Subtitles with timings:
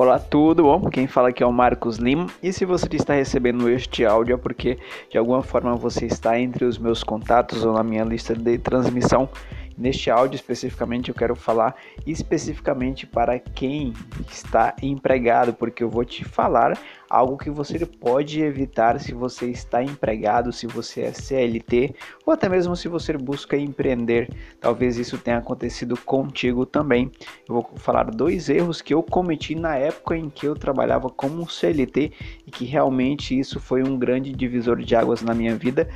[0.00, 0.88] Olá, tudo bom?
[0.88, 2.28] Quem fala aqui é o Marcos Lima.
[2.40, 4.78] E se você está recebendo este áudio é porque
[5.10, 9.28] de alguma forma você está entre os meus contatos ou na minha lista de transmissão
[9.78, 13.92] Neste áudio especificamente eu quero falar especificamente para quem
[14.28, 16.76] está empregado, porque eu vou te falar
[17.08, 21.94] algo que você pode evitar se você está empregado, se você é CLT
[22.26, 24.28] ou até mesmo se você busca empreender.
[24.60, 27.10] Talvez isso tenha acontecido contigo também.
[27.48, 31.48] Eu vou falar dois erros que eu cometi na época em que eu trabalhava como
[31.48, 32.12] CLT
[32.46, 35.88] e que realmente isso foi um grande divisor de águas na minha vida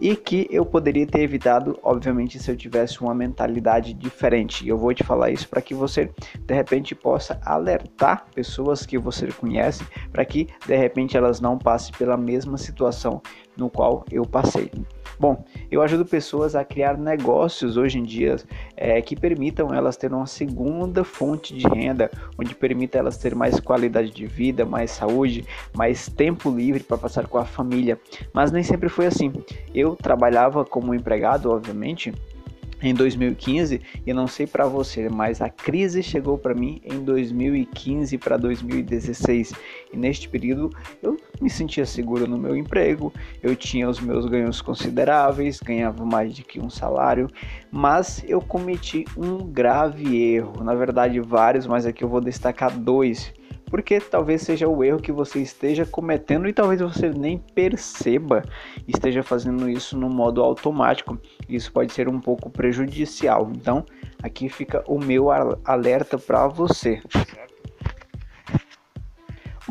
[0.00, 4.66] e que eu poderia ter evitado, obviamente, se eu tivesse uma mentalidade diferente.
[4.66, 9.26] Eu vou te falar isso para que você de repente possa alertar pessoas que você
[9.28, 13.20] conhece para que de repente elas não passem pela mesma situação
[13.56, 14.70] no qual eu passei.
[15.18, 18.36] Bom, eu ajudo pessoas a criar negócios hoje em dia
[18.74, 23.60] é, que permitam elas ter uma segunda fonte de renda, onde permita elas ter mais
[23.60, 25.44] qualidade de vida, mais saúde,
[25.76, 28.00] mais tempo livre para passar com a família.
[28.32, 29.30] Mas nem sempre foi assim.
[29.74, 32.14] Eu trabalhava como empregado, obviamente,
[32.82, 38.16] em 2015 e não sei para você, mas a crise chegou para mim em 2015
[38.18, 39.52] para 2016
[39.92, 40.70] e neste período
[41.02, 46.34] eu me sentia seguro no meu emprego, eu tinha os meus ganhos consideráveis, ganhava mais
[46.34, 47.28] de que um salário,
[47.70, 53.32] mas eu cometi um grave erro, na verdade vários, mas aqui eu vou destacar dois
[53.70, 58.42] porque talvez seja o erro que você esteja cometendo e talvez você nem perceba
[58.86, 61.16] esteja fazendo isso no modo automático.
[61.48, 63.50] Isso pode ser um pouco prejudicial.
[63.54, 63.86] Então,
[64.22, 65.28] aqui fica o meu
[65.64, 67.00] alerta para você.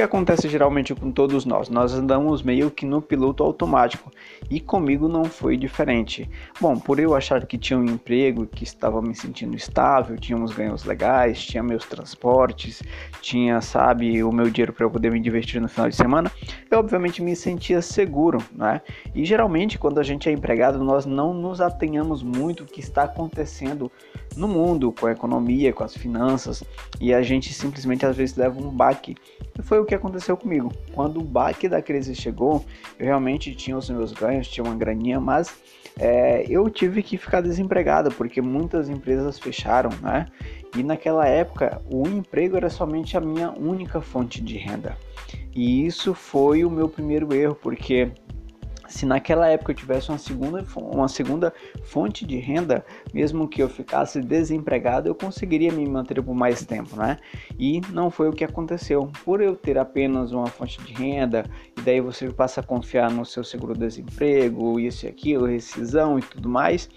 [0.00, 1.68] Que acontece geralmente com todos nós?
[1.68, 4.10] Nós andamos meio que no piloto automático
[4.48, 6.26] e comigo não foi diferente.
[6.58, 10.54] Bom, por eu achar que tinha um emprego, que estava me sentindo estável, tinha uns
[10.54, 12.82] ganhos legais, tinha meus transportes,
[13.20, 16.32] tinha, sabe, o meu dinheiro para eu poder me divertir no final de semana,
[16.70, 18.80] eu obviamente me sentia seguro, né?
[19.14, 23.02] E geralmente quando a gente é empregado, nós não nos atenhamos muito o que está
[23.02, 23.92] acontecendo
[24.36, 26.64] no mundo, com a economia, com as finanças,
[27.00, 29.14] e a gente simplesmente às vezes leva um baque.
[29.62, 30.72] Foi o que aconteceu comigo.
[30.94, 32.64] Quando o baque da crise chegou,
[32.96, 35.52] eu realmente tinha os meus ganhos, tinha uma graninha, mas
[35.98, 40.26] é, eu tive que ficar desempregado porque muitas empresas fecharam, né?
[40.76, 44.96] E naquela época o emprego era somente a minha única fonte de renda.
[45.52, 48.12] E isso foi o meu primeiro erro, porque
[48.90, 51.52] se naquela época eu tivesse uma segunda, uma segunda
[51.84, 52.84] fonte de renda,
[53.14, 57.16] mesmo que eu ficasse desempregado, eu conseguiria me manter por mais tempo, né?
[57.58, 59.10] E não foi o que aconteceu.
[59.24, 61.44] Por eu ter apenas uma fonte de renda,
[61.78, 66.48] e daí você passa a confiar no seu seguro-desemprego, isso e aquilo, rescisão e tudo
[66.48, 66.88] mais,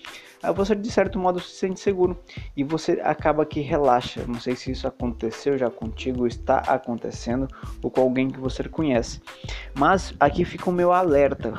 [0.51, 2.17] você de certo modo se sente seguro
[2.55, 4.25] e você acaba que relaxa.
[4.27, 7.47] Não sei se isso aconteceu já contigo, está acontecendo
[7.81, 9.21] ou com alguém que você conhece.
[9.73, 11.53] Mas aqui fica o meu alerta,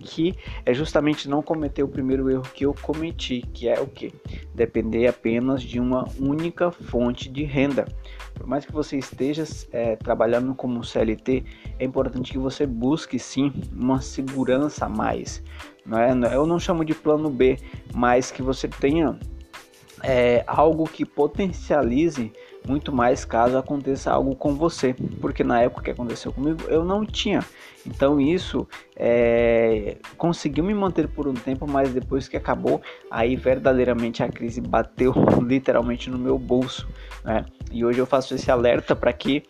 [0.00, 0.34] que
[0.64, 4.12] é justamente não cometer o primeiro erro que eu cometi, que é o que?
[4.54, 7.86] Depender apenas de uma única fonte de renda.
[8.34, 11.44] Por mais que você esteja é, trabalhando como CLT,
[11.78, 15.42] é importante que você busque sim uma segurança a mais.
[15.84, 16.10] Não é?
[16.34, 17.58] Eu não chamo de plano B,
[17.94, 19.18] mas que você tenha
[20.02, 22.32] é, algo que potencialize
[22.66, 27.04] muito mais caso aconteça algo com você, porque na época que aconteceu comigo eu não
[27.04, 27.44] tinha.
[27.86, 28.66] Então isso
[28.96, 32.80] é, conseguiu me manter por um tempo, mas depois que acabou,
[33.10, 36.88] aí verdadeiramente a crise bateu literalmente no meu bolso.
[37.22, 37.44] Né?
[37.70, 39.42] E hoje eu faço esse alerta para que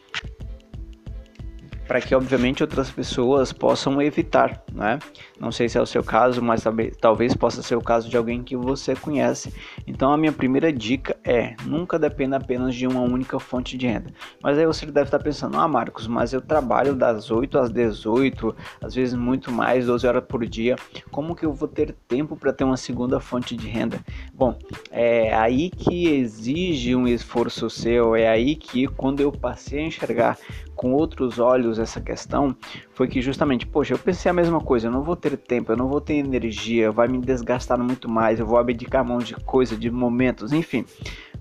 [1.87, 4.99] para que obviamente outras pessoas possam evitar, né?
[5.39, 6.65] Não sei se é o seu caso, mas
[7.00, 9.53] talvez possa ser o caso de alguém que você conhece.
[9.87, 14.12] Então a minha primeira dica é: nunca dependa apenas de uma única fonte de renda.
[14.43, 18.55] Mas aí você deve estar pensando: "Ah, Marcos, mas eu trabalho das 8 às 18,
[18.81, 20.77] às vezes muito mais, 12 horas por dia.
[21.11, 24.00] Como que eu vou ter tempo para ter uma segunda fonte de renda?"
[24.33, 24.59] Bom,
[24.91, 30.38] é aí que exige um esforço seu, é aí que quando eu passei a enxergar
[30.84, 32.54] com outros olhos essa questão
[32.92, 35.76] foi que justamente, poxa, eu pensei a mesma coisa, eu não vou ter tempo, eu
[35.78, 39.78] não vou ter energia, vai me desgastar muito mais, eu vou abdicar mão de coisa,
[39.78, 40.84] de momentos, enfim.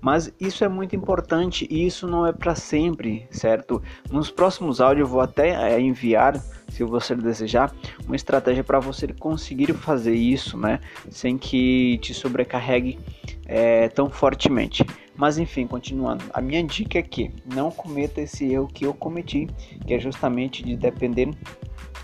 [0.00, 3.82] Mas isso é muito importante e isso não é para sempre, certo?
[4.10, 7.70] Nos próximos áudios eu vou até eh, enviar, se você desejar,
[8.06, 10.80] uma estratégia para você conseguir fazer isso, né?
[11.10, 12.98] Sem que te sobrecarregue
[13.44, 14.86] é, tão fortemente.
[15.16, 19.48] Mas enfim, continuando, a minha dica é que não cometa esse erro que eu cometi,
[19.86, 21.30] que é justamente de depender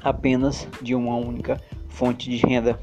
[0.02, 2.78] apenas de uma única fonte de renda.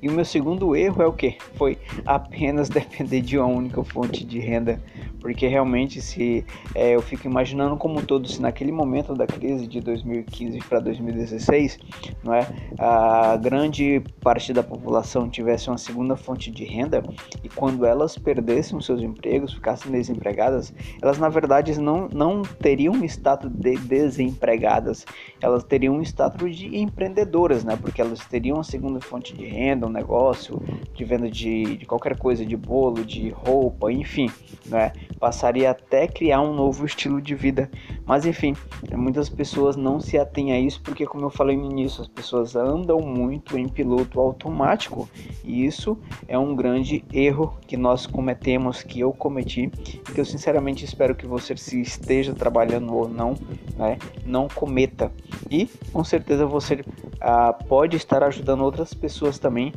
[0.00, 1.36] E o meu segundo erro é o que?
[1.54, 4.80] Foi apenas depender de uma única fonte de renda.
[5.22, 9.80] Porque realmente se é, eu fico imaginando como todos se naquele momento da crise de
[9.80, 11.78] 2015 para 2016,
[12.24, 12.46] não é,
[12.76, 17.04] a grande parte da população tivesse uma segunda fonte de renda
[17.44, 23.04] e quando elas perdessem seus empregos, ficassem desempregadas, elas na verdade não, não teriam um
[23.04, 25.06] status de desempregadas,
[25.40, 27.78] elas teriam um status de empreendedoras, né?
[27.80, 30.60] Porque elas teriam uma segunda fonte de renda, um negócio
[30.94, 34.28] de venda de, de qualquer coisa, de bolo, de roupa, enfim,
[34.66, 34.92] né?
[35.22, 37.70] Passaria até criar um novo estilo de vida.
[38.04, 38.56] Mas enfim,
[38.92, 42.56] muitas pessoas não se atêm a isso porque, como eu falei no início, as pessoas
[42.56, 45.08] andam muito em piloto automático
[45.44, 45.96] e isso
[46.26, 49.70] é um grande erro que nós cometemos, que eu cometi
[50.12, 53.36] que eu sinceramente espero que você se esteja trabalhando ou não,
[53.76, 55.12] né, não cometa.
[55.48, 56.84] E com certeza você
[57.20, 59.72] ah, pode estar ajudando outras pessoas também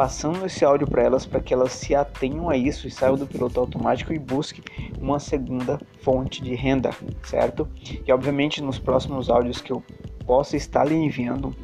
[0.00, 3.26] passando esse áudio para elas para que elas se atenham a isso e saiam do
[3.26, 4.64] piloto automático e busquem
[4.98, 6.88] uma segunda fonte de renda,
[7.22, 7.68] certo?
[8.06, 9.84] E obviamente nos próximos áudios que eu
[10.24, 11.54] possa estar lhe enviando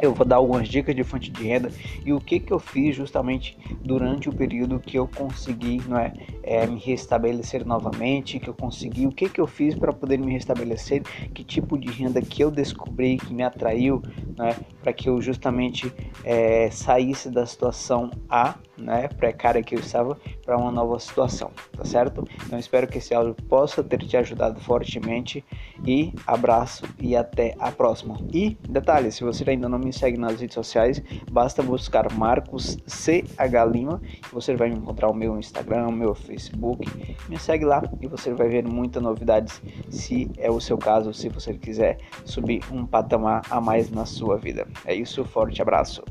[0.00, 1.70] eu vou dar algumas dicas de fonte de renda
[2.04, 6.12] e o que, que eu fiz justamente durante o período que eu consegui não é,
[6.42, 10.32] é me restabelecer novamente, que eu consegui, o que, que eu fiz para poder me
[10.32, 11.02] restabelecer,
[11.32, 14.02] que tipo de renda que eu descobri que me atraiu,
[14.36, 15.92] né, para que eu justamente
[16.24, 21.84] é, saísse da situação A, né, precária que eu estava, para uma nova situação, tá
[21.84, 22.26] certo?
[22.44, 25.44] Então espero que esse áudio possa ter te ajudado fortemente
[25.84, 28.16] e abraço e até a próxima.
[28.32, 33.70] E detalhe, se você ainda não me segue nas redes sociais, basta buscar Marcos CH
[33.70, 34.00] Lima,
[34.32, 36.88] você vai encontrar o meu Instagram, o meu Facebook.
[37.28, 41.28] Me segue lá e você vai ver muitas novidades, se é o seu caso, se
[41.28, 44.66] você quiser subir um patamar a mais na sua vida.
[44.84, 46.02] É isso, forte abraço.